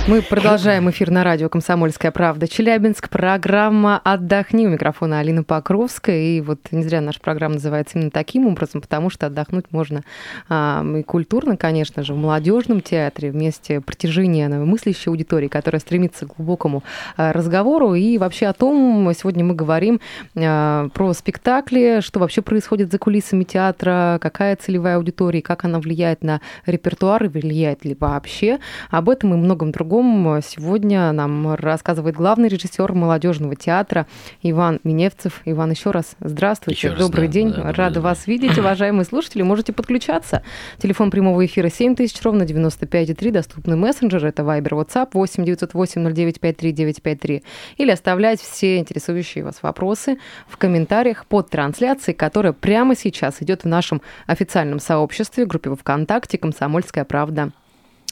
Мы 0.09 0.21
продолжаем 0.21 0.90
эфир 0.90 1.12
на 1.12 1.23
радио 1.23 1.49
«Комсомольская 1.49 2.11
правда». 2.11 2.49
Челябинск. 2.49 3.09
Программа 3.09 4.00
«Отдохни». 4.02 4.66
У 4.66 4.71
микрофона 4.71 5.21
Алина 5.21 5.44
Покровская. 5.44 6.18
И 6.18 6.40
вот 6.40 6.59
не 6.73 6.82
зря 6.82 7.00
наша 7.00 7.21
программа 7.21 7.54
называется 7.54 7.99
именно 7.99 8.11
таким 8.11 8.49
образом, 8.49 8.80
потому 8.80 9.11
что 9.11 9.26
отдохнуть 9.26 9.66
можно 9.71 10.02
а, 10.49 10.85
и 10.99 11.04
культурно, 11.04 11.56
конечно 11.56 12.02
же, 12.02 12.14
в 12.14 12.16
молодежном 12.16 12.80
театре, 12.80 13.30
вместе 13.30 13.80
протяжения 13.80 14.49
мыслящей 14.49 15.09
аудитории, 15.09 15.47
которая 15.47 15.78
стремится 15.78 16.26
к 16.26 16.35
глубокому 16.35 16.82
а, 17.16 17.32
разговору. 17.32 17.94
И 17.94 18.18
вообще 18.18 18.47
о 18.47 18.54
том, 18.54 19.09
сегодня 19.16 19.44
мы 19.44 19.54
говорим 19.54 20.00
а, 20.35 20.88
про 20.88 21.12
спектакли, 21.12 22.00
что 22.00 22.18
вообще 22.18 22.42
происходит 22.42 22.90
за 22.90 22.99
кулисами 22.99 23.44
театра, 23.44 24.18
какая 24.21 24.56
целевая 24.56 24.97
аудитория, 24.97 25.42
как 25.42 25.64
она 25.64 25.78
влияет 25.78 26.25
на 26.25 26.40
репертуар 26.66 27.23
и 27.23 27.28
влияет 27.28 27.85
ли 27.85 27.97
вообще. 27.99 28.59
Об 28.90 29.09
этом 29.09 29.32
и 29.35 29.37
многом 29.37 29.71
другом 29.71 29.91
другом 29.92 30.40
сегодня 30.42 31.12
нам 31.12 31.54
рассказывает 31.54 32.16
главный 32.16 32.49
режиссер 32.49 32.94
молодежного 32.94 33.56
театра 33.56 34.06
Иван 34.40 34.80
Миневцев. 34.84 35.42
Иван, 35.44 35.72
еще 35.72 35.90
раз 35.90 36.16
здравствуйте, 36.18 36.88
еще 36.88 36.96
добрый 36.96 37.26
да, 37.26 37.32
день, 37.32 37.52
да, 37.52 37.72
рада 37.72 37.96
да. 37.96 38.00
вас 38.00 38.26
видеть, 38.26 38.56
уважаемые 38.56 39.04
слушатели, 39.04 39.42
можете 39.42 39.75
подключаться. 39.75 40.42
Телефон 40.78 41.11
прямого 41.11 41.44
эфира 41.44 41.68
7000, 41.68 42.22
ровно 42.22 42.44
95,3, 42.44 43.30
доступный 43.32 43.76
мессенджер, 43.76 44.25
это 44.25 44.42
Viber, 44.42 44.82
WhatsApp 44.82 45.11
8 45.12 45.44
908 45.44 46.02
0953 46.14 46.72
953, 46.72 47.42
или 47.76 47.90
оставлять 47.90 48.40
все 48.40 48.78
интересующие 48.78 49.44
вас 49.44 49.62
вопросы 49.62 50.16
в 50.49 50.56
комментариях 50.56 51.26
под 51.26 51.50
трансляцией, 51.50 52.16
которая 52.16 52.54
прямо 52.54 52.96
сейчас 52.96 53.42
идет 53.42 53.64
в 53.64 53.68
нашем 53.68 54.00
официальном 54.26 54.80
сообществе, 54.80 55.44
группе 55.44 55.75
ВКонтакте 55.75 56.38
«Комсомольская 56.38 57.04
правда». 57.04 57.52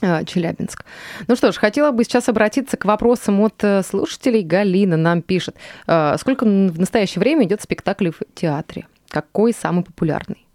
А, 0.02 0.24
Челябинск. 0.24 0.84
Ну 1.28 1.36
что 1.36 1.52
ж, 1.52 1.56
хотела 1.56 1.90
бы 1.90 2.04
сейчас 2.04 2.28
обратиться 2.28 2.76
к 2.76 2.84
вопросам 2.84 3.40
от 3.40 3.62
э, 3.62 3.82
слушателей. 3.82 4.42
Галина 4.42 4.96
нам 4.96 5.20
пишет. 5.22 5.56
А, 5.86 6.16
сколько 6.18 6.44
в 6.44 6.78
настоящее 6.78 7.20
время 7.20 7.44
идет 7.44 7.60
спектаклей 7.60 8.10
в 8.10 8.20
театре? 8.34 8.86
Какой 9.08 9.52
самый 9.52 9.84
популярный? 9.84 10.46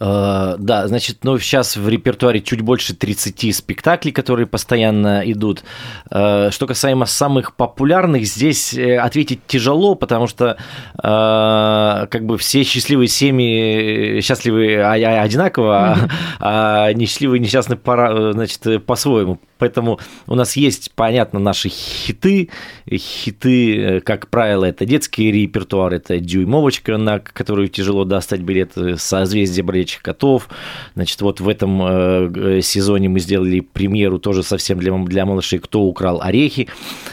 Э, 0.00 0.56
да, 0.58 0.88
значит, 0.88 1.18
ну, 1.24 1.38
сейчас 1.38 1.76
в 1.76 1.88
репертуаре 1.88 2.40
чуть 2.40 2.62
больше 2.62 2.94
30 2.94 3.54
спектаклей, 3.54 4.12
которые 4.12 4.46
постоянно 4.46 5.22
идут. 5.30 5.62
Э, 6.10 6.50
что 6.50 6.66
касаемо 6.66 7.04
самых 7.04 7.54
популярных, 7.54 8.24
здесь 8.24 8.72
э, 8.74 8.96
ответить 8.96 9.46
тяжело, 9.46 9.94
потому 9.94 10.26
что 10.26 10.56
как 10.96 12.24
бы 12.24 12.38
все 12.38 12.62
счастливые 12.62 13.08
семьи 13.08 14.20
счастливы 14.20 14.76
а, 14.76 14.94
а, 14.94 15.22
одинаково, 15.22 15.98
а 16.38 16.92
несчастливые 16.92 17.40
несчастны 17.40 17.78
значит, 17.84 18.84
по-своему. 18.86 19.40
Поэтому 19.60 20.00
у 20.26 20.34
нас 20.34 20.56
есть, 20.56 20.90
понятно, 20.94 21.38
наши 21.38 21.68
хиты. 21.68 22.48
Хиты, 22.90 23.76
э, 23.76 24.00
как 24.00 24.28
правило, 24.28 24.64
это 24.64 24.86
детский 24.86 25.30
репертуар, 25.30 25.92
это 25.92 26.18
«Дюймовочка», 26.18 26.96
на 26.96 27.20
которую 27.20 27.68
тяжело 27.68 28.04
достать 28.04 28.40
билет, 28.40 28.72
э, 28.76 28.96
«Созвездие 28.96 29.62
бродячих 29.62 30.02
котов». 30.02 30.48
Значит, 30.94 31.20
вот 31.20 31.40
в 31.40 31.48
этом 31.48 31.82
э, 31.82 32.60
сезоне 32.62 33.08
мы 33.08 33.20
сделали 33.20 33.60
премьеру 33.60 34.18
тоже 34.18 34.42
совсем 34.42 34.78
для, 34.78 34.96
для 34.96 35.26
малышей 35.26 35.58
«Кто 35.58 35.82
украл 35.82 36.20
орехи?». 36.22 36.68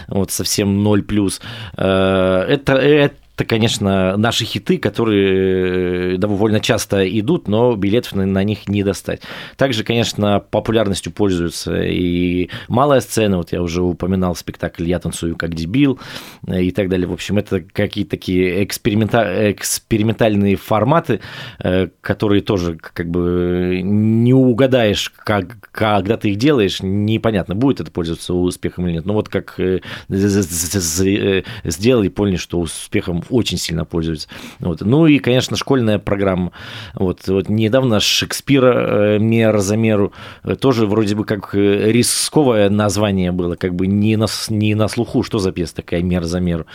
Вот 0.07 0.31
совсем 0.31 0.87
0+. 0.87 1.39
Это, 1.75 2.73
это 2.73 3.15
это, 3.37 3.45
конечно, 3.45 4.17
наши 4.17 4.45
хиты, 4.45 4.79
которые 4.79 6.17
довольно 6.17 6.59
часто 6.59 7.07
идут, 7.07 7.47
но 7.47 7.75
билетов 7.75 8.15
на, 8.15 8.43
них 8.43 8.67
не 8.67 8.83
достать. 8.83 9.21
Также, 9.57 9.83
конечно, 9.83 10.39
популярностью 10.39 11.11
пользуются 11.11 11.83
и 11.83 12.49
малая 12.67 12.99
сцена, 12.99 13.37
вот 13.37 13.51
я 13.51 13.61
уже 13.61 13.83
упоминал 13.83 14.35
спектакль 14.35 14.85
«Я 14.85 14.97
танцую 14.97 15.35
как 15.35 15.53
дебил» 15.53 15.99
и 16.47 16.71
так 16.71 16.89
далее. 16.89 17.07
В 17.07 17.13
общем, 17.13 17.37
это 17.37 17.61
какие-то 17.61 18.09
такие 18.09 18.63
эксперимента... 18.63 19.51
экспериментальные 19.51 20.55
форматы, 20.55 21.19
э, 21.59 21.89
которые 22.01 22.41
тоже 22.41 22.75
как 22.75 23.07
бы 23.11 23.81
не 23.83 24.33
угадаешь, 24.33 25.13
как, 25.15 25.69
когда 25.69 26.17
ты 26.17 26.31
их 26.31 26.37
делаешь, 26.37 26.79
непонятно, 26.81 27.53
будет 27.53 27.81
это 27.81 27.91
пользоваться 27.91 28.33
успехом 28.33 28.87
или 28.87 28.93
нет. 28.95 29.05
Но 29.05 29.13
вот 29.13 29.29
как 29.29 29.59
э, 29.59 29.81
сделали, 30.09 32.07
поняли, 32.07 32.37
что 32.37 32.59
успехом 32.59 33.23
очень 33.29 33.57
сильно 33.57 33.85
пользуются. 33.85 34.27
Вот. 34.59 34.81
Ну 34.81 35.07
и, 35.07 35.19
конечно, 35.19 35.57
школьная 35.57 35.99
программа. 35.99 36.51
Вот, 36.93 37.27
вот 37.27 37.49
недавно 37.49 37.99
Шекспира 37.99 39.15
э, 39.15 39.19
«Мера 39.19 39.59
за 39.59 39.77
меру» 39.77 40.13
э, 40.43 40.55
тоже 40.55 40.85
вроде 40.85 41.15
бы 41.15 41.25
как 41.25 41.53
э, 41.55 41.91
рисковое 41.91 42.69
название 42.69 43.31
было, 43.31 43.55
как 43.55 43.75
бы 43.75 43.87
не 43.87 44.15
на, 44.15 44.27
не 44.49 44.75
на 44.75 44.87
слуху, 44.87 45.23
что 45.23 45.39
за 45.39 45.51
пьеса 45.51 45.75
такая 45.75 46.01
«Мера 46.01 46.25
за 46.25 46.39
меру». 46.39 46.65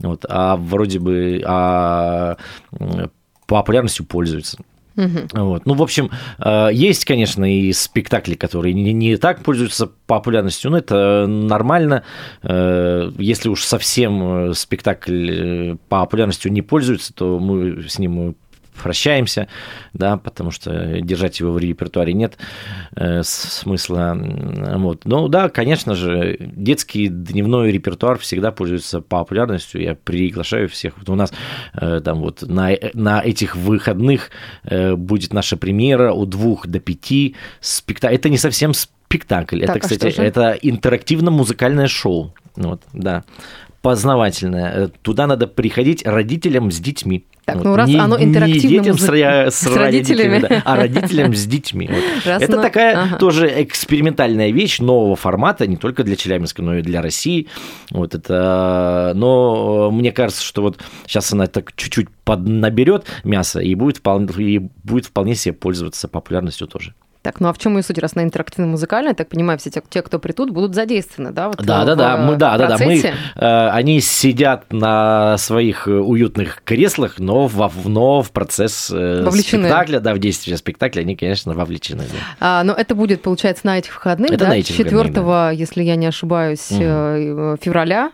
Вот, 0.00 0.24
а 0.28 0.56
вроде 0.56 0.98
бы 0.98 1.42
а 1.46 2.36
популярностью 3.46 4.06
пользуется. 4.06 4.58
Угу. 4.96 5.28
Вот. 5.32 5.66
Ну, 5.66 5.74
в 5.74 5.82
общем, 5.82 6.10
есть, 6.72 7.04
конечно, 7.04 7.44
и 7.44 7.72
спектакли, 7.72 8.34
которые 8.34 8.74
не, 8.74 8.92
не 8.92 9.16
так 9.16 9.42
пользуются 9.42 9.86
популярностью, 10.06 10.70
но 10.70 10.78
это 10.78 11.26
нормально. 11.26 12.02
Если 12.42 13.48
уж 13.48 13.64
совсем 13.64 14.54
спектакль 14.54 15.74
популярностью 15.88 16.52
не 16.52 16.62
пользуется, 16.62 17.14
то 17.14 17.38
мы 17.38 17.82
с 17.88 17.98
ним 17.98 18.36
прощаемся, 18.80 19.48
да, 19.92 20.16
потому 20.16 20.50
что 20.50 21.00
держать 21.00 21.40
его 21.40 21.52
в 21.52 21.58
репертуаре 21.58 22.12
нет 22.12 22.36
э, 22.96 23.22
смысла. 23.22 24.16
Вот. 24.76 25.04
Ну 25.04 25.28
да, 25.28 25.48
конечно 25.48 25.94
же, 25.94 26.36
детский 26.40 27.08
дневной 27.08 27.70
репертуар 27.70 28.18
всегда 28.18 28.50
пользуется 28.52 29.00
популярностью. 29.00 29.82
Я 29.82 29.94
приглашаю 29.94 30.68
всех. 30.68 30.98
Вот 30.98 31.08
у 31.08 31.14
нас 31.14 31.32
э, 31.74 32.00
там 32.04 32.20
вот 32.20 32.42
на, 32.42 32.70
на 32.94 33.20
этих 33.20 33.56
выходных 33.56 34.30
э, 34.64 34.94
будет 34.94 35.32
наша 35.32 35.56
премьера 35.56 36.12
у 36.12 36.26
двух 36.26 36.66
до 36.66 36.80
пяти 36.80 37.36
спектакль. 37.60 38.14
Это 38.14 38.28
не 38.28 38.38
совсем 38.38 38.74
спектакль. 38.74 39.60
Так, 39.60 39.76
это, 39.76 39.78
а 39.78 39.80
кстати, 39.80 40.20
это 40.20 40.52
интерактивно-музыкальное 40.52 41.88
шоу. 41.88 42.34
Вот, 42.56 42.82
да 42.92 43.24
познавательное. 43.82 44.88
Туда 45.02 45.26
надо 45.26 45.46
приходить 45.46 46.06
родителям 46.06 46.70
с 46.70 46.78
детьми. 46.78 47.26
Так, 47.44 47.56
вот. 47.56 47.64
ну 47.64 47.76
раз 47.76 47.88
не, 47.88 47.98
оно 47.98 48.16
интерактивно... 48.22 48.68
Не 48.68 48.78
детям 48.78 48.98
с, 48.98 49.08
с, 49.08 49.54
с 49.54 49.76
родителями, 49.76 50.38
да, 50.38 50.62
а 50.64 50.76
родителям 50.76 51.34
с 51.34 51.44
детьми. 51.44 51.90
Вот. 51.92 52.04
Раз 52.24 52.42
Это 52.42 52.52
оно... 52.54 52.62
такая 52.62 53.02
ага. 53.02 53.16
тоже 53.16 53.52
экспериментальная 53.62 54.52
вещь 54.52 54.78
нового 54.78 55.16
формата, 55.16 55.66
не 55.66 55.76
только 55.76 56.04
для 56.04 56.14
Челябинска, 56.14 56.62
но 56.62 56.76
и 56.76 56.82
для 56.82 57.02
России. 57.02 57.48
Вот 57.90 58.14
это... 58.14 59.12
Но 59.16 59.90
мне 59.90 60.12
кажется, 60.12 60.44
что 60.44 60.62
вот 60.62 60.78
сейчас 61.06 61.32
она 61.32 61.48
так 61.48 61.74
чуть-чуть 61.74 62.08
поднаберет 62.24 63.06
мясо 63.24 63.58
и 63.58 63.74
будет 63.74 63.96
вполне, 63.96 64.28
и 64.38 64.58
будет 64.58 65.06
вполне 65.06 65.34
себе 65.34 65.52
пользоваться 65.52 66.06
популярностью 66.06 66.68
тоже. 66.68 66.94
Так, 67.22 67.38
ну 67.38 67.48
а 67.48 67.52
в 67.52 67.58
чем 67.58 67.76
ее 67.76 67.84
суть, 67.84 67.98
раз 67.98 68.12
она 68.16 68.24
интерактивно-музыкальная, 68.24 69.14
так 69.14 69.28
понимаю, 69.28 69.56
все 69.56 69.70
те, 69.70 69.80
те, 69.88 70.02
кто 70.02 70.18
придут, 70.18 70.50
будут 70.50 70.74
задействованы, 70.74 71.30
да? 71.30 71.48
Вот 71.48 71.58
да, 71.58 71.84
да, 71.84 71.94
да, 71.94 72.16
мы, 72.16 72.34
да, 72.34 72.58
да, 72.58 72.76
да, 72.76 72.84
мы, 72.84 72.98
э, 72.98 73.68
они 73.68 74.00
сидят 74.00 74.72
на 74.72 75.38
своих 75.38 75.86
э, 75.86 75.92
уютных 75.92 76.62
креслах, 76.64 77.20
но 77.20 77.46
в, 77.46 77.88
но 77.88 78.22
в 78.22 78.32
процесс 78.32 78.90
э, 78.90 79.22
вовлечены. 79.22 79.68
спектакля, 79.68 80.00
да, 80.00 80.14
в 80.14 80.18
действие 80.18 80.56
спектакля 80.56 81.02
они, 81.02 81.14
конечно, 81.14 81.54
вовлечены. 81.54 82.02
Да. 82.02 82.18
А, 82.40 82.64
но 82.64 82.72
это 82.72 82.96
будет, 82.96 83.22
получается, 83.22 83.66
на 83.66 83.78
этих 83.78 83.94
выходных, 83.94 84.32
это 84.32 84.44
да? 84.44 84.48
на 84.48 84.56
этих 84.56 84.76
4 84.76 84.90
выходных, 84.90 85.24
да. 85.24 85.50
если 85.52 85.84
я 85.84 85.94
не 85.94 86.06
ошибаюсь, 86.06 86.72
угу. 86.72 87.56
февраля 87.60 88.10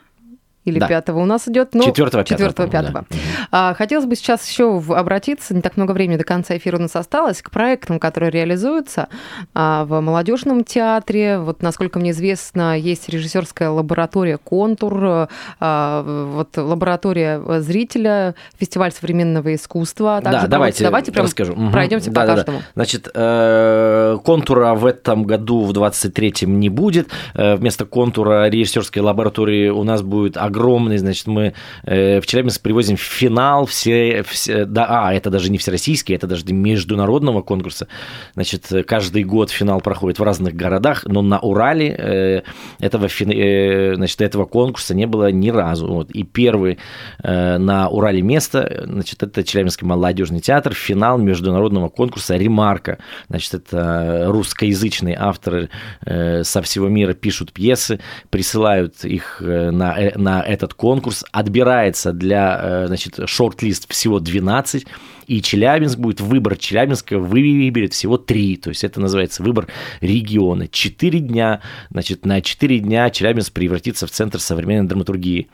или 0.68 0.78
да. 0.78 0.86
5 0.86 1.10
у 1.10 1.24
нас 1.24 1.48
идет. 1.48 1.74
Ну, 1.74 1.84
4 1.84 2.24
4 2.24 2.52
5 2.52 2.70
да. 2.70 3.04
а, 3.50 3.74
Хотелось 3.74 4.06
бы 4.06 4.16
сейчас 4.16 4.48
еще 4.48 4.82
обратиться, 4.88 5.54
не 5.54 5.62
так 5.62 5.76
много 5.76 5.92
времени 5.92 6.16
до 6.16 6.24
конца 6.24 6.56
эфира 6.56 6.76
у 6.76 6.80
нас 6.80 6.96
осталось, 6.96 7.42
к 7.42 7.50
проектам, 7.50 7.98
которые 7.98 8.30
реализуются 8.30 9.08
а, 9.54 9.84
в 9.84 10.00
молодежном 10.00 10.64
театре. 10.64 11.38
Вот, 11.38 11.62
насколько 11.62 11.98
мне 11.98 12.10
известно, 12.10 12.78
есть 12.78 13.08
режиссерская 13.08 13.70
лаборатория 13.70 14.38
«Контур», 14.38 15.28
а, 15.60 16.26
вот 16.32 16.56
лаборатория 16.56 17.40
зрителя, 17.60 18.34
фестиваль 18.58 18.92
современного 18.92 19.54
искусства. 19.54 20.20
Также 20.22 20.42
да, 20.42 20.46
давайте, 20.46 20.84
давайте 20.84 21.12
прям 21.12 21.26
расскажу. 21.26 21.54
пройдемся 21.72 22.10
да, 22.10 22.20
по 22.20 22.26
да, 22.26 22.34
каждому. 22.34 22.58
Да. 22.58 22.64
Значит, 22.74 23.08
э, 23.14 24.18
«Контура» 24.24 24.74
в 24.74 24.86
этом 24.86 25.24
году, 25.24 25.64
в 25.64 25.72
23-м, 25.72 26.58
не 26.58 26.68
будет. 26.68 27.08
Э, 27.34 27.56
вместо 27.56 27.84
«Контура» 27.84 28.48
режиссерской 28.48 29.02
лаборатории 29.02 29.68
у 29.68 29.84
нас 29.84 30.02
будет 30.02 30.36
огромное 30.36 30.57
огромный, 30.58 30.98
значит, 30.98 31.26
мы 31.26 31.54
э, 31.84 32.20
в 32.20 32.26
Челябинск 32.26 32.60
привозим 32.62 32.96
финал, 32.96 33.66
все, 33.66 34.24
все, 34.28 34.64
да, 34.64 34.86
а, 34.88 35.14
это 35.14 35.30
даже 35.30 35.50
не 35.50 35.58
всероссийский, 35.58 36.14
это 36.14 36.26
даже 36.26 36.44
международного 36.52 37.42
конкурса, 37.42 37.86
значит, 38.34 38.66
каждый 38.86 39.24
год 39.24 39.50
финал 39.50 39.80
проходит 39.80 40.18
в 40.18 40.22
разных 40.22 40.54
городах, 40.54 41.04
но 41.06 41.22
на 41.22 41.38
Урале 41.38 41.94
э, 41.98 42.42
этого, 42.80 43.06
э, 43.06 43.94
значит, 43.94 44.20
этого 44.20 44.46
конкурса 44.46 44.94
не 44.94 45.06
было 45.06 45.30
ни 45.30 45.50
разу, 45.50 45.86
вот, 45.86 46.10
и 46.10 46.24
первый 46.24 46.78
на 47.22 47.88
Урале 47.88 48.22
место, 48.22 48.84
значит, 48.86 49.22
это 49.22 49.44
Челябинский 49.44 49.86
молодежный 49.86 50.40
театр, 50.40 50.74
финал 50.74 51.18
международного 51.18 51.88
конкурса 51.88 52.36
«Ремарка», 52.36 52.98
значит, 53.28 53.54
это 53.54 54.24
русскоязычные 54.28 55.16
авторы 55.18 55.68
со 56.04 56.62
всего 56.62 56.88
мира 56.88 57.14
пишут 57.14 57.52
пьесы, 57.52 58.00
присылают 58.30 59.04
их 59.04 59.40
на, 59.40 59.96
на 60.14 60.37
этот 60.42 60.74
конкурс. 60.74 61.24
Отбирается 61.32 62.12
для, 62.12 62.60
э, 62.62 62.86
значит, 62.86 63.18
шорт-лист 63.26 63.90
всего 63.90 64.20
12 64.20 64.86
и 65.28 65.42
Челябинск 65.42 65.98
будет, 65.98 66.20
выбор 66.20 66.56
Челябинска 66.56 67.18
выберет 67.18 67.92
всего 67.92 68.16
три, 68.16 68.56
то 68.56 68.70
есть 68.70 68.82
это 68.82 68.98
называется 68.98 69.42
выбор 69.42 69.68
региона. 70.00 70.66
Четыре 70.68 71.20
дня, 71.20 71.60
значит, 71.90 72.24
на 72.24 72.40
четыре 72.40 72.78
дня 72.78 73.10
Челябинск 73.10 73.52
превратится 73.52 74.06
в 74.06 74.10
центр 74.10 74.40
современной 74.40 74.88
драматургии 74.88 75.48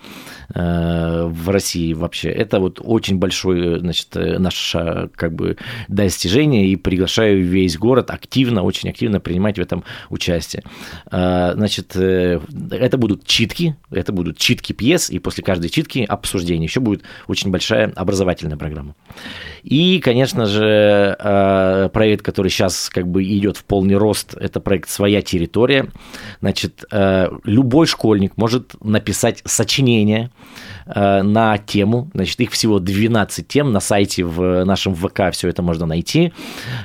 э, 0.55 1.25
в 1.27 1.51
России 1.51 1.93
вообще. 1.93 2.29
Это 2.29 2.61
вот 2.61 2.81
очень 2.83 3.19
большое, 3.19 3.81
значит, 3.81 4.11
наше 4.15 5.11
как 5.17 5.35
бы 5.35 5.57
достижение, 5.89 6.69
и 6.69 6.77
приглашаю 6.77 7.45
весь 7.45 7.77
город 7.77 8.11
активно, 8.11 8.63
очень 8.63 8.89
активно 8.89 9.19
принимать 9.19 9.59
в 9.59 9.61
этом 9.61 9.83
участие. 10.09 10.63
Э, 11.11 11.53
значит, 11.55 11.97
э, 11.97 12.41
это 12.71 12.97
будут 12.97 13.27
читки, 13.27 13.75
это 13.91 14.13
будут 14.13 14.39
читки 14.39 14.73
пьес, 14.73 15.11
и 15.11 15.19
после 15.19 15.43
каждой 15.43 15.69
читки 15.69 16.07
обсуждение. 16.09 16.67
Еще 16.67 16.79
будет 16.79 17.03
очень 17.27 17.51
большая 17.51 17.93
образовательная 17.97 18.57
программа. 18.57 18.95
И, 19.65 19.99
конечно 19.99 20.45
же, 20.45 21.17
э, 21.19 21.89
проект, 21.93 22.23
который 22.23 22.51
сейчас 22.51 22.91
как 22.91 23.09
бы 23.09 23.25
идет 23.25 23.57
в 23.57 23.65
полный 23.65 23.97
рост, 23.97 24.35
это 24.35 24.61
проект 24.61 24.91
«Своя 24.91 25.23
территория». 25.23 25.89
Значит, 26.41 26.85
э, 26.93 27.31
любой 27.45 27.87
школьник 27.87 28.37
может 28.37 28.75
написать 28.83 29.41
сочинение, 29.47 30.31
Э, 30.87 31.23
на 31.23 31.57
тему. 31.57 32.11
Значит, 32.13 32.41
их 32.41 32.51
всего 32.51 32.79
12 32.79 33.49
тем 33.49 33.73
на 33.73 33.81
сайте 33.81 34.25
в 34.25 34.65
нашем 34.65 34.95
ВК 34.95 35.31
все 35.33 35.49
это 35.49 35.63
можно 35.63 35.87
найти. 35.87 36.33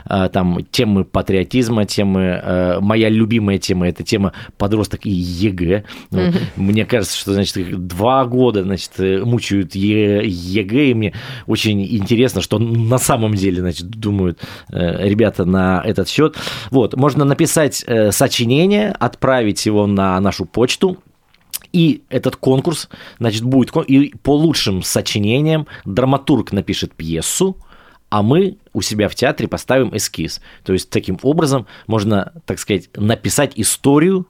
Там 0.06 0.66
темы 0.72 1.04
патриотизма, 1.04 1.86
темы... 1.86 2.78
Моя 2.82 3.10
любимая 3.10 3.58
тема– 3.58 3.88
это 3.90 4.04
тема 4.04 4.34
подросток 4.58 5.06
и 5.06 5.10
ЕГЭ. 5.10 5.84
Mm-hmm. 6.12 6.38
Мне 6.56 6.86
кажется, 6.86 7.18
что, 7.18 7.34
значит, 7.34 7.88
два 7.88 8.26
года, 8.26 8.64
значит, 8.64 8.98
мучают 8.98 9.76
ЕГЭ, 9.76 10.92
и 10.92 10.94
мне 10.94 11.14
очень 11.46 11.82
интересно, 11.84 12.42
что 12.42 12.58
на 12.70 12.98
самом 12.98 13.34
деле, 13.34 13.62
значит, 13.62 13.88
думают 13.90 14.40
ребята 14.70 15.46
на 15.46 15.82
этот 15.84 16.08
счет. 16.10 16.36
Вот, 16.72 16.96
можно 16.96 17.26
написать 17.26 17.86
сочинение, 18.12 18.92
отправить 18.92 19.66
его 19.66 19.88
на 19.88 20.20
нашу 20.20 20.46
почту, 20.46 20.98
и 21.72 22.02
этот 22.10 22.36
конкурс, 22.36 22.90
значит, 23.20 23.44
будет 23.44 23.72
и 23.88 24.14
по 24.24 24.36
лучшим 24.36 24.82
сочинениям 24.82 25.68
драматург 25.86 26.52
напишет 26.52 26.94
пьесу, 26.96 27.58
а 28.10 28.24
мы 28.24 28.58
у 28.74 28.82
себя 28.82 29.08
в 29.08 29.14
театре 29.14 29.48
поставим 29.48 29.96
эскиз. 29.96 30.42
То 30.64 30.74
есть 30.74 30.90
таким 30.90 31.20
образом 31.22 31.68
можно, 31.86 32.34
так 32.48 32.58
сказать, 32.58 32.90
написать 32.96 33.54
историю, 33.56 34.26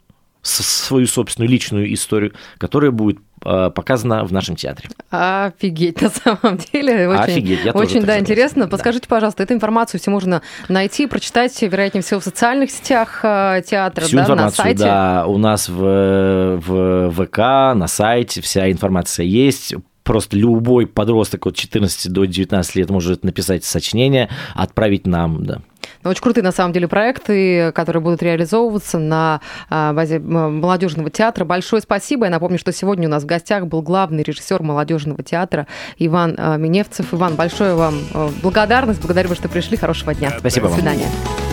свою 0.49 1.07
собственную 1.07 1.49
личную 1.49 1.93
историю, 1.93 2.33
которая 2.57 2.91
будет 2.91 3.19
Э, 3.45 3.69
показано 3.73 4.25
в 4.25 4.33
нашем 4.33 4.55
театре. 4.55 4.89
Офигеть, 5.09 6.01
на 6.01 6.09
самом 6.09 6.57
деле. 6.57 7.07
Очень, 7.07 7.21
Офигеть, 7.21 7.59
я 7.63 7.71
Очень, 7.71 8.03
да, 8.03 8.19
интересно. 8.19 8.65
Да. 8.65 8.71
Подскажите, 8.71 9.07
пожалуйста, 9.07 9.43
эту 9.43 9.53
информацию 9.53 9.99
все 9.99 10.11
можно 10.11 10.41
найти, 10.67 11.07
прочитать, 11.07 11.59
вероятнее 11.61 12.01
всего, 12.01 12.19
в 12.19 12.23
социальных 12.23 12.69
сетях 12.69 13.21
э, 13.23 13.61
театра, 13.65 14.05
Всю 14.05 14.17
да, 14.17 14.23
информацию, 14.23 14.57
на 14.57 14.63
сайте? 14.63 14.83
Да, 14.83 15.25
у 15.25 15.37
нас 15.37 15.69
в, 15.69 16.57
в 16.57 17.11
ВК, 17.11 17.37
на 17.77 17.87
сайте 17.87 18.41
вся 18.41 18.69
информация 18.69 19.25
есть 19.25 19.73
просто 20.03 20.35
любой 20.35 20.87
подросток 20.87 21.45
от 21.45 21.55
14 21.55 22.11
до 22.11 22.25
19 22.25 22.75
лет 22.75 22.89
может 22.89 23.23
написать 23.23 23.63
сочинение, 23.63 24.27
отправить 24.55 25.05
нам, 25.05 25.45
да. 25.45 25.61
Ну, 26.03 26.09
очень 26.09 26.21
крутые, 26.21 26.43
на 26.43 26.51
самом 26.51 26.73
деле, 26.73 26.87
проекты, 26.87 27.71
которые 27.73 28.01
будут 28.01 28.23
реализовываться 28.23 28.99
на 28.99 29.41
а, 29.69 29.93
базе 29.93 30.19
молодежного 30.19 31.09
театра. 31.09 31.45
Большое 31.45 31.81
спасибо. 31.81 32.25
Я 32.25 32.31
напомню, 32.31 32.57
что 32.57 32.71
сегодня 32.71 33.07
у 33.07 33.11
нас 33.11 33.23
в 33.23 33.25
гостях 33.25 33.67
был 33.67 33.81
главный 33.81 34.23
режиссер 34.23 34.63
молодежного 34.63 35.23
театра 35.23 35.67
Иван 35.97 36.35
а, 36.37 36.57
Миневцев. 36.57 37.13
Иван, 37.13 37.35
большое 37.35 37.75
вам 37.75 37.95
а, 38.13 38.29
благодарность. 38.41 39.01
Благодарю 39.01 39.29
вас, 39.29 39.37
что 39.37 39.49
пришли. 39.49 39.77
Хорошего 39.77 40.13
дня. 40.13 40.33
Спасибо 40.39 40.69
До 40.69 40.75
свидания. 40.75 41.05
Вам. 41.05 41.48